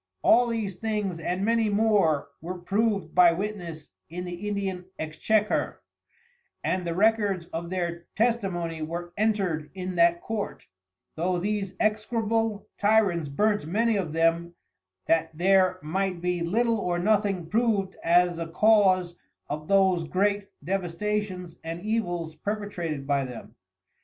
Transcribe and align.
All 0.23 0.47
these 0.47 0.73
things 0.77 1.19
and 1.19 1.45
many 1.45 1.69
more 1.69 2.29
were 2.41 2.57
prov'd 2.57 3.13
by 3.13 3.31
Witness 3.33 3.91
in 4.09 4.25
the 4.25 4.47
Indian 4.47 4.85
Exchequer, 4.97 5.79
and 6.63 6.87
the 6.87 6.95
Records 6.95 7.45
of 7.53 7.69
their 7.69 8.07
Testimony 8.15 8.81
were 8.81 9.13
entred 9.15 9.69
in 9.75 9.93
that 9.97 10.19
Court, 10.19 10.65
though 11.13 11.37
these 11.37 11.75
execrable 11.79 12.67
Tyrants 12.79 13.29
burnt 13.29 13.67
many 13.67 13.95
of 13.95 14.11
them 14.13 14.55
that 15.05 15.37
there 15.37 15.77
might 15.83 16.19
be 16.19 16.41
little 16.41 16.79
or 16.79 16.97
nothing 16.97 17.45
prov'd 17.47 17.95
as 18.03 18.39
a 18.39 18.47
cause 18.47 19.13
of 19.51 19.67
those 19.67 20.03
great 20.03 20.47
Devastations 20.63 21.57
and 21.63 21.79
Evils 21.79 22.33
perpetrated 22.37 23.05
by 23.05 23.23
them. 23.23 23.53